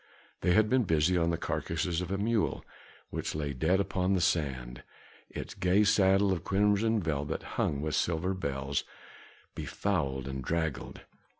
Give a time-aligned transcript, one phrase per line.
[0.39, 2.65] They had been busy on the carcass of a mule,
[3.11, 4.81] which lay dead upon the sand,
[5.29, 8.83] its gay saddle of crimson velvet hung with silver bells,
[9.53, 11.01] befouled and draggled.